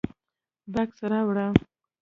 [0.73, 1.47] _بکس راوړه.